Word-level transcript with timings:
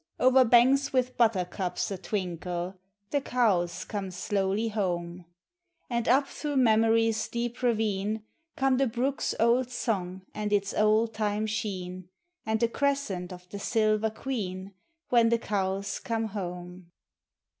O'er 0.19 0.43
banks 0.45 0.91
with 0.91 1.15
butter 1.15 1.45
cups 1.45 1.91
a 1.91 1.97
twinkle 1.99 2.79
The 3.11 3.21
cows 3.21 3.85
eoine 3.85 4.11
slowly 4.11 4.69
home; 4.69 5.25
And 5.91 6.07
up 6.07 6.27
through 6.27 6.55
memory's 6.57 7.27
deep 7.27 7.61
ravine, 7.61 8.23
Come 8.55 8.77
the 8.77 8.87
brook's 8.87 9.35
old 9.39 9.69
song 9.69 10.25
and 10.33 10.51
its 10.51 10.73
old 10.73 11.13
time 11.13 11.45
sheen, 11.45 12.09
And 12.47 12.59
the 12.59 12.67
crescent 12.67 13.31
of 13.31 13.47
the 13.49 13.59
silver 13.59 14.09
queen, 14.09 14.73
When 15.09 15.29
the 15.29 15.37
cows 15.37 15.99
come 15.99 16.29
home. 16.29 16.87